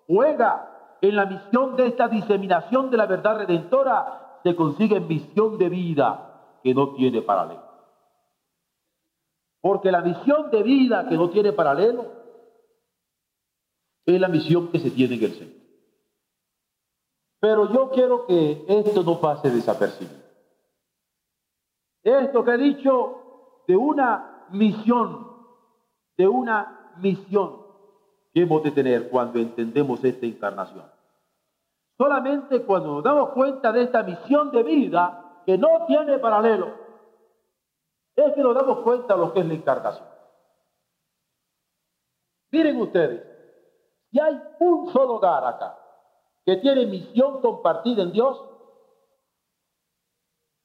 [0.07, 5.68] juega en la misión de esta diseminación de la verdad redentora, se consigue misión de
[5.68, 6.28] vida
[6.62, 7.62] que no tiene paralelo.
[9.61, 12.07] Porque la misión de vida que no tiene paralelo
[14.07, 15.59] es la misión que se tiene en el Señor.
[17.40, 20.23] Pero yo quiero que esto no pase desapercibido.
[22.03, 25.27] Esto que he dicho de una misión,
[26.16, 27.66] de una misión
[28.33, 30.85] que hemos de tener cuando entendemos esta encarnación.
[31.97, 36.75] Solamente cuando nos damos cuenta de esta misión de vida que no tiene paralelo,
[38.15, 40.07] es que nos damos cuenta de lo que es la encarnación.
[42.51, 43.25] Miren ustedes,
[44.11, 45.79] si hay un solo hogar acá,
[46.45, 48.39] que tiene misión compartida en Dios,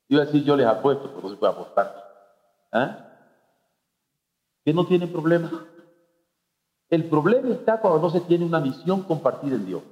[0.09, 1.95] yo decir, yo les apuesto, porque no se puede apostar.
[2.73, 2.97] ¿eh?
[4.65, 5.65] Que no tienen problema.
[6.89, 9.83] El problema está cuando no se tiene una misión compartida en Dios.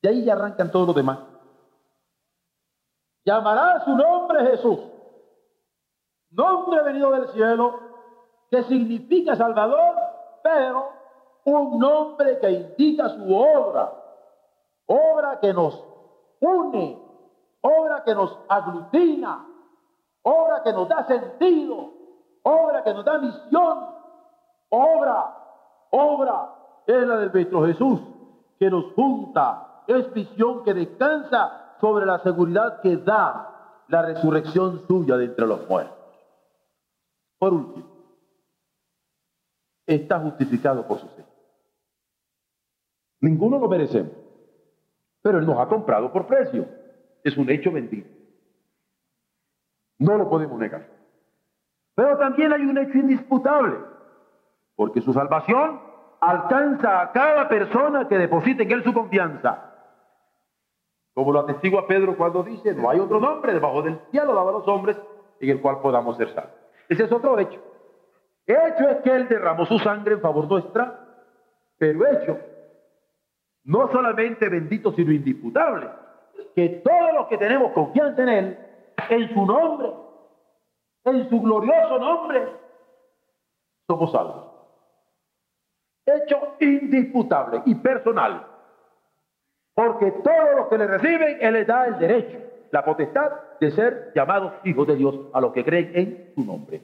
[0.00, 1.33] De ahí ya arrancan todos los demás.
[3.24, 4.78] Llamará su nombre Jesús,
[6.30, 7.80] nombre venido del cielo,
[8.50, 9.96] que significa Salvador,
[10.42, 10.90] pero
[11.44, 13.92] un nombre que indica su obra.
[14.86, 15.82] Obra que nos
[16.40, 17.02] une,
[17.62, 19.46] obra que nos aglutina,
[20.22, 21.90] obra que nos da sentido,
[22.42, 23.88] obra que nos da misión,
[24.68, 25.34] obra,
[25.90, 26.54] obra
[26.86, 28.00] es la del nuestro Jesús,
[28.58, 35.16] que nos junta, es visión que descansa sobre la seguridad que da la resurrección suya
[35.16, 35.96] de entre los muertos.
[37.38, 37.86] Por último,
[39.86, 41.24] está justificado por su ser.
[43.20, 44.24] Ninguno lo merecemos
[45.24, 46.68] pero Él nos ha comprado por precio.
[47.24, 48.10] Es un hecho bendito.
[49.98, 50.86] No lo podemos negar.
[51.94, 53.78] Pero también hay un hecho indisputable,
[54.76, 55.80] porque su salvación
[56.20, 59.73] alcanza a cada persona que deposite en Él su confianza.
[61.14, 64.52] Como lo atestigua Pedro cuando dice, no hay otro nombre debajo del cielo dado a
[64.52, 64.96] los hombres
[65.40, 66.52] en el cual podamos ser salvos.
[66.88, 67.60] Ese es otro hecho.
[68.46, 70.98] Hecho es que Él derramó su sangre en favor nuestra,
[71.78, 72.38] pero hecho
[73.64, 75.88] no solamente bendito, sino indisputable,
[76.54, 78.58] que todos los que tenemos confianza en Él,
[79.08, 79.90] en su nombre,
[81.04, 82.46] en su glorioso nombre,
[83.86, 84.50] somos salvos.
[86.06, 88.46] Hecho indisputable y personal,
[89.74, 92.38] porque todos los que le reciben, Él les da el derecho,
[92.70, 96.82] la potestad de ser llamados hijos de Dios a los que creen en su nombre.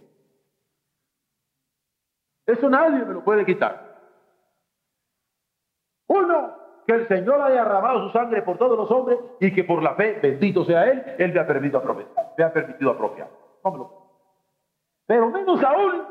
[2.46, 3.90] Eso nadie me lo puede quitar.
[6.08, 9.80] Uno que el Señor haya derramado su sangre por todos los hombres y que por
[9.80, 12.08] la fe, bendito sea Él, Él me ha permitido apropiar.
[12.36, 13.28] Me ha permitido apropiar.
[15.06, 16.02] Pero menos aún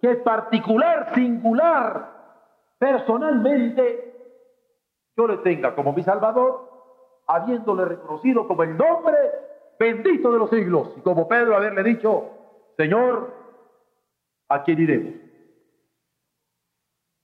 [0.00, 2.10] que particular, singular,
[2.78, 4.13] personalmente,
[5.16, 6.70] yo le tenga como mi Salvador,
[7.26, 9.16] habiéndole reconocido como el nombre
[9.78, 12.30] bendito de los siglos, y como Pedro haberle dicho,
[12.76, 13.32] Señor,
[14.48, 15.14] ¿a quién iremos?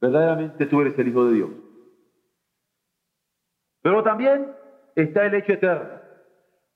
[0.00, 1.50] Verdaderamente tú eres el Hijo de Dios.
[3.82, 4.54] Pero también
[4.94, 6.00] está el hecho eterno,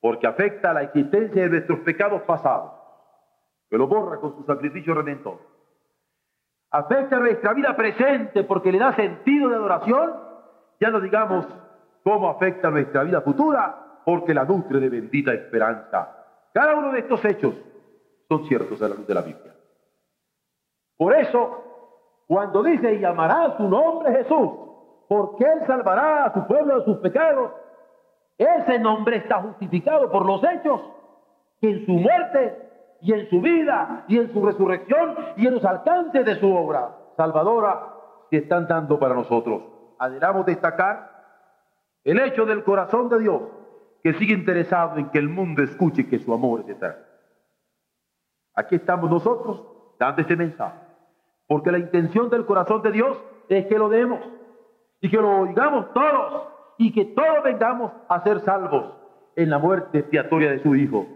[0.00, 2.72] porque afecta a la existencia de nuestros pecados pasados,
[3.70, 5.38] que lo borra con su sacrificio redentor.
[6.70, 10.24] Afecta a nuestra vida presente porque le da sentido de adoración,
[10.85, 11.47] ya no digamos
[12.03, 16.14] cómo afecta a nuestra vida futura, porque la nutre de bendita esperanza.
[16.53, 17.55] Cada uno de estos hechos
[18.29, 19.55] son ciertos a la luz de la Biblia.
[20.99, 21.64] Por eso,
[22.27, 24.51] cuando dice, y llamará su nombre Jesús,
[25.09, 27.53] porque Él salvará a su pueblo de sus pecados.
[28.37, 30.83] Ese nombre está justificado por los hechos
[31.62, 32.59] que en su muerte
[33.01, 36.94] y en su vida y en su resurrección y en los alcances de su obra
[37.16, 37.94] salvadora
[38.29, 39.74] se están dando para nosotros.
[39.99, 41.15] Anhelamos destacar
[42.05, 43.42] el hecho del corazón de Dios
[44.03, 47.03] que sigue interesado en que el mundo escuche que su amor es eterno.
[48.55, 49.65] Aquí estamos nosotros
[49.99, 50.79] dando este mensaje,
[51.47, 53.19] porque la intención del corazón de Dios
[53.49, 54.21] es que lo demos
[55.01, 58.95] y que lo oigamos todos y que todos vengamos a ser salvos
[59.37, 61.07] en la muerte expiatoria de su Hijo.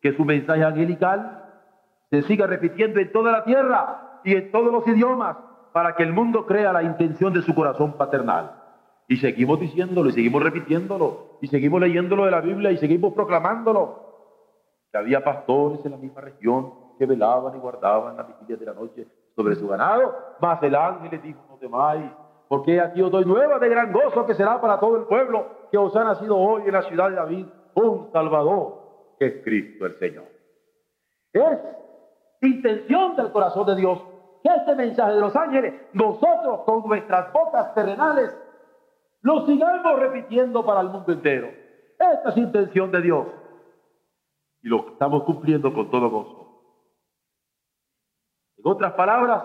[0.00, 1.44] Que su mensaje angelical
[2.10, 5.36] se siga repitiendo en toda la tierra y en todos los idiomas
[5.72, 8.52] para que el mundo crea la intención de su corazón paternal.
[9.08, 14.08] Y seguimos diciéndolo y seguimos repitiéndolo y seguimos leyéndolo de la Biblia y seguimos proclamándolo.
[14.92, 18.74] Que había pastores en la misma región que velaban y guardaban las vigilias de la
[18.74, 22.10] noche sobre su ganado, mas el ángel les dijo, no temáis,
[22.48, 25.78] porque aquí os doy nueva de gran gozo que será para todo el pueblo que
[25.78, 29.98] os ha nacido hoy en la ciudad de David un Salvador, que es Cristo el
[29.98, 30.24] Señor.
[31.32, 31.58] Es
[32.42, 34.02] intención del corazón de Dios
[34.42, 38.36] que este mensaje de los ángeles, nosotros con nuestras bocas terrenales,
[39.22, 41.48] lo sigamos repitiendo para el mundo entero.
[41.98, 43.26] Esta es intención de Dios.
[44.62, 46.40] Y lo estamos cumpliendo con todo gozo.
[48.56, 49.44] En otras palabras,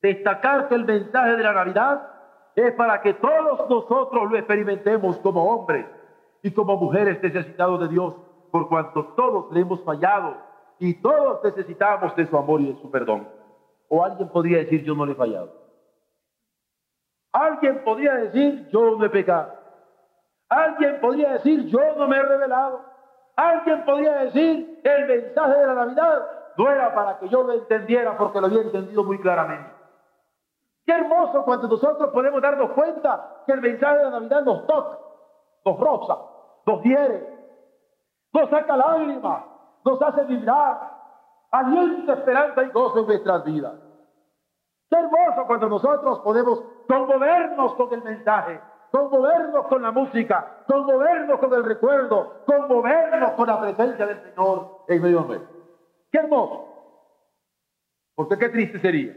[0.00, 2.10] destacar que el mensaje de la Navidad
[2.54, 5.86] es para que todos nosotros lo experimentemos como hombres
[6.42, 8.16] y como mujeres necesitados de Dios,
[8.50, 10.36] por cuanto todos le hemos fallado
[10.78, 13.39] y todos necesitamos de su amor y de su perdón.
[13.92, 15.52] O alguien podría decir, yo no le he fallado.
[17.32, 19.52] Alguien podría decir, yo no he pecado.
[20.48, 22.84] Alguien podría decir, yo no me he revelado.
[23.34, 26.22] Alguien podría decir, el mensaje de la Navidad
[26.56, 29.70] no era para que yo lo entendiera porque lo había entendido muy claramente.
[30.86, 34.98] Qué hermoso cuando nosotros podemos darnos cuenta que el mensaje de la Navidad nos toca,
[35.64, 36.16] nos roza,
[36.66, 37.26] nos hiere,
[38.32, 39.44] nos saca lágrimas,
[39.84, 40.99] nos hace vibrar,
[41.50, 43.74] alienta esperanza y gozo en nuestras vidas.
[44.88, 51.54] Qué hermoso cuando nosotros podemos conmovernos con el mensaje, conmovernos con la música, conmovernos con
[51.54, 55.48] el recuerdo, conmovernos con la presencia del Señor en medio nosotros.
[56.10, 56.66] Qué hermoso.
[58.16, 59.14] Porque qué triste sería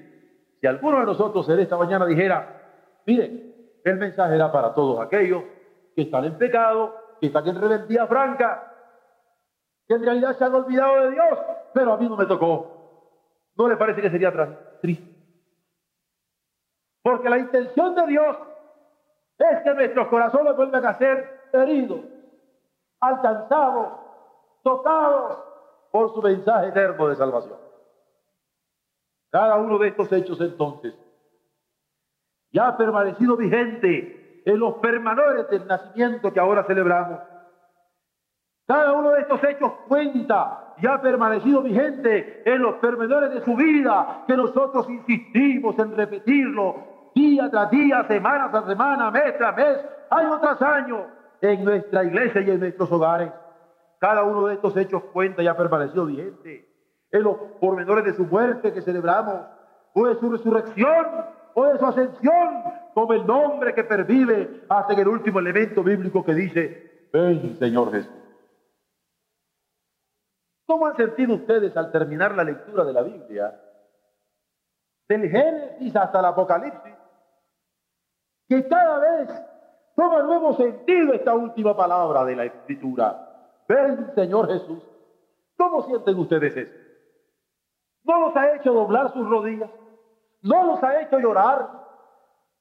[0.64, 5.44] si alguno de nosotros en esta mañana dijera, mire, el mensaje era para todos aquellos
[5.94, 8.72] que están en pecado, que están en rebeldía franca,
[9.88, 11.40] que en realidad se han olvidado de Dios,
[11.74, 12.74] pero a mí no me tocó.
[13.56, 14.32] ¿No le parece que sería
[14.82, 15.14] triste?
[17.02, 18.38] Porque la intención de Dios
[19.38, 22.00] es que nuestros corazones vuelvan a ser heridos,
[23.00, 24.00] alcanzados,
[24.64, 25.38] tocados
[25.92, 27.58] por su mensaje eterno de salvación.
[29.30, 30.94] Cada uno de estos hechos entonces
[32.52, 37.20] ya ha permanecido vigente en los permanores del nacimiento que ahora celebramos.
[38.66, 43.56] Cada uno de estos hechos cuenta y ha permanecido vigente en los permanores de su
[43.56, 49.78] vida, que nosotros insistimos en repetirlo día tras día, semana tras semana, mes tras mes,
[50.10, 51.08] año tras año,
[51.42, 53.32] en nuestra iglesia y en nuestros hogares.
[54.00, 56.68] Cada uno de estos hechos cuenta y ha permanecido vigente
[57.12, 59.36] en los pormenores de su muerte que celebramos,
[59.94, 61.06] o de su resurrección,
[61.54, 62.64] o de su ascensión,
[62.94, 67.92] como el nombre que pervive hasta en el último elemento bíblico que dice, ven Señor
[67.92, 68.23] Jesús.
[70.74, 73.62] ¿Cómo han sentido ustedes al terminar la lectura de la Biblia?
[75.08, 76.96] Del Génesis hasta el Apocalipsis
[78.50, 79.30] que cada vez
[79.96, 83.54] toma nuevo sentido esta última palabra de la Escritura.
[83.68, 84.82] Ven, Señor Jesús.
[85.58, 86.74] ¿Cómo sienten ustedes eso?
[88.04, 89.70] ¿No los ha hecho doblar sus rodillas?
[90.42, 91.70] ¿No los ha hecho llorar?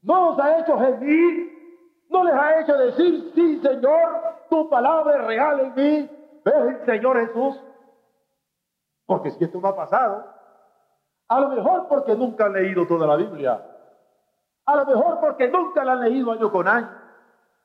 [0.03, 2.05] ¿No los ha hecho gemir?
[2.11, 6.11] ¿No les ha hecho decir, sí, Señor, tu palabra es real en mí?
[6.45, 7.72] Ven, Señor Jesús.
[9.13, 10.25] Porque si esto no ha pasado,
[11.29, 13.63] a lo mejor porque nunca han leído toda la Biblia,
[14.65, 16.89] a lo mejor porque nunca la han leído año con año.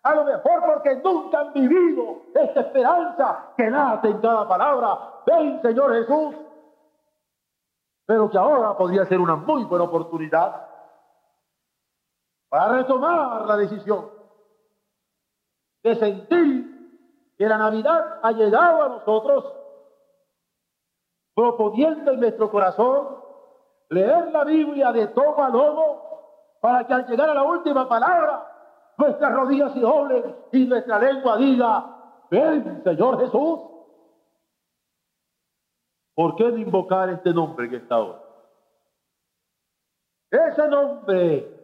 [0.04, 5.22] A lo mejor porque nunca han vivido esta esperanza que nace en cada palabra.
[5.26, 6.36] Ven, Señor Jesús.
[8.06, 10.68] Pero que ahora podría ser una muy buena oportunidad
[12.50, 14.10] para retomar la decisión
[15.82, 19.57] de sentir que la Navidad ha llegado a nosotros,
[21.38, 23.16] proponiendo en nuestro corazón
[23.90, 28.44] leer la Biblia de todo a lomo para que al llegar a la última palabra,
[28.98, 31.86] nuestras rodillas se doblen y nuestra lengua diga,
[32.32, 33.60] ven Señor Jesús.
[36.16, 38.16] ¿Por qué no invocar este nombre que está hoy?
[40.32, 41.56] Ese nombre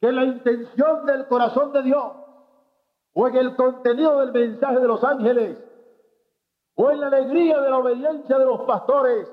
[0.00, 2.12] que la intención del corazón de Dios,
[3.14, 5.67] o en el contenido del mensaje de los ángeles,
[6.80, 9.28] o en la alegría de la obediencia de los pastores,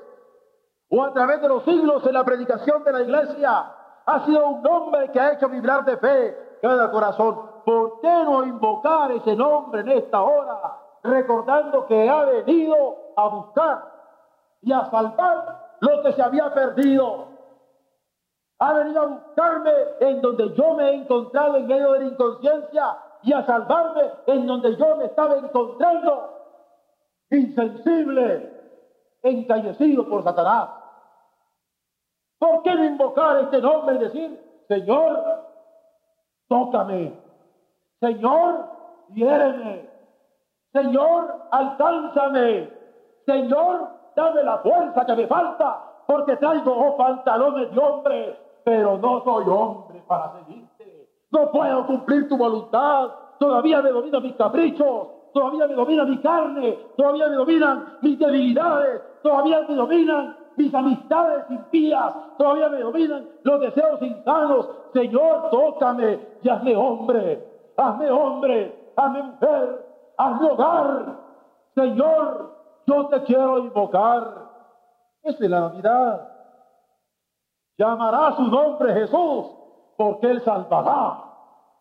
[0.90, 3.72] o a través de los siglos en la predicación de la iglesia,
[4.04, 7.40] ha sido un nombre que ha hecho vibrar de fe cada corazón.
[7.64, 10.76] ¿Por qué no invocar ese nombre en esta hora?
[11.04, 13.92] Recordando que ha venido a buscar
[14.62, 17.28] y a salvar lo que se había perdido.
[18.58, 22.98] Ha venido a buscarme en donde yo me he encontrado en medio de la inconsciencia
[23.22, 26.35] y a salvarme en donde yo me estaba encontrando
[27.30, 28.52] insensible,
[29.22, 30.70] encallecido por Satanás.
[32.38, 35.46] ¿Por qué no invocar este nombre y decir, Señor,
[36.48, 37.12] tócame,
[38.00, 38.68] Señor,
[39.14, 39.88] hiéreme,
[40.72, 42.70] Señor, alcánzame,
[43.24, 49.24] Señor, dame la fuerza que me falta, porque traigo oh, pantalones de hombre, pero no
[49.24, 51.08] soy hombre para seguirte.
[51.30, 56.78] No puedo cumplir tu voluntad, todavía me domino mis caprichos, todavía me domina mi carne,
[56.96, 63.60] todavía me dominan mis debilidades, todavía me dominan mis amistades impías, todavía me dominan los
[63.60, 64.70] deseos insanos.
[64.94, 71.18] Señor, tócame y hazme hombre, hazme hombre, hazme mujer, hazme hogar.
[71.74, 72.56] Señor,
[72.86, 74.22] yo te quiero invocar.
[75.22, 76.28] Esa es la Navidad.
[77.76, 79.48] Llamará su nombre Jesús,
[79.98, 81.24] porque Él salvará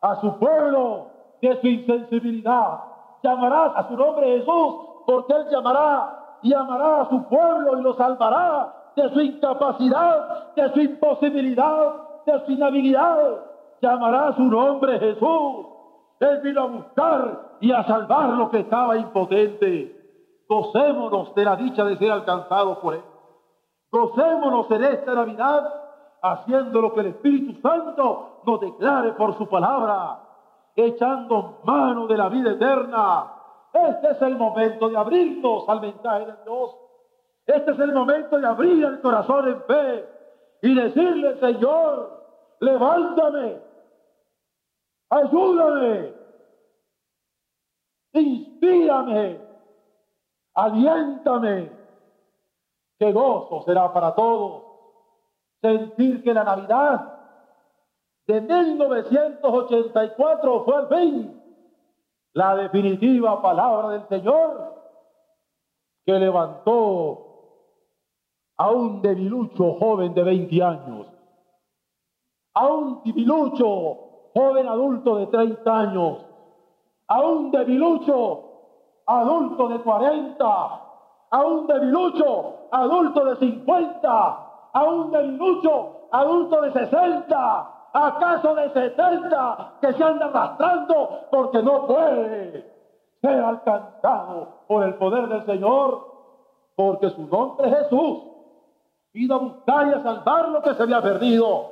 [0.01, 1.07] a su pueblo
[1.41, 2.94] de su insensibilidad.
[3.23, 7.93] Llamará a su nombre Jesús, porque Él llamará y amará a su pueblo y lo
[7.95, 11.95] salvará de su incapacidad, de su imposibilidad,
[12.25, 13.17] de su inhabilidad.
[13.81, 15.65] Llamará a su nombre Jesús.
[16.19, 19.95] Él vino a buscar y a salvar lo que estaba impotente.
[20.47, 23.03] Gocémonos de la dicha de ser alcanzados por Él.
[23.91, 25.73] Gocémonos en esta Navidad
[26.21, 30.19] haciendo lo que el Espíritu Santo nos declare por su palabra,
[30.75, 33.35] echando mano de la vida eterna
[33.75, 36.75] este es el momento de abrirnos al mensaje de Dios.
[37.45, 40.09] Este es el momento de abrir el corazón en fe
[40.61, 43.59] y decirle, Señor, levántame,
[45.09, 46.13] ayúdame,
[48.13, 49.41] inspírame,
[50.53, 51.71] aliéntame,
[52.97, 54.63] que gozo será para todos
[55.61, 57.14] sentir que la Navidad
[58.27, 61.41] de 1984 fue el fin
[62.33, 64.75] la definitiva palabra del Señor
[66.05, 67.21] que levantó
[68.57, 71.07] a un debilucho joven de 20 años,
[72.53, 76.25] a un debilucho joven adulto de 30 años,
[77.07, 78.43] a un debilucho
[79.05, 80.45] adulto de 40,
[81.31, 89.77] a un debilucho adulto de 50, a un debilucho adulto de 60, ¿Acaso de 70
[89.79, 92.69] que se anda arrastrando porque no puede
[93.21, 96.05] ser alcanzado por el poder del Señor?
[96.75, 98.17] Porque su nombre es Jesús.
[99.13, 101.71] Vino a buscar y a salvar lo que se había perdido.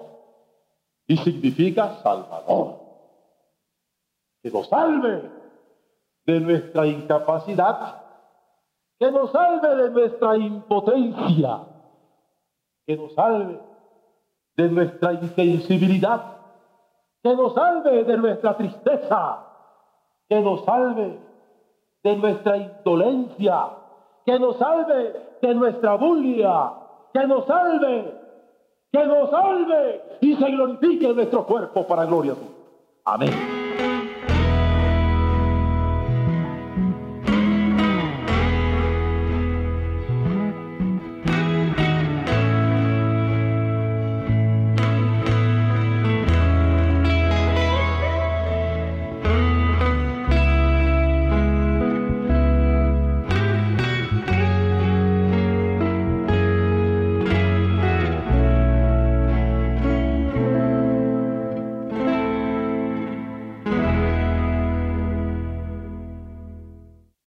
[1.08, 2.76] Y significa Salvador.
[4.42, 5.30] Que nos salve
[6.26, 8.02] de nuestra incapacidad.
[8.98, 11.64] Que nos salve de nuestra impotencia.
[12.86, 13.73] Que nos salve
[14.56, 16.38] de nuestra insensibilidad,
[17.24, 19.40] que nos salve de nuestra tristeza,
[20.30, 21.20] que nos salve
[22.04, 23.68] de nuestra indolencia,
[24.26, 26.72] que nos salve de nuestra bulia,
[27.14, 28.14] que nos salve,
[28.92, 32.48] que nos salve y se glorifique nuestro cuerpo para gloria suya.
[33.06, 33.53] Amén.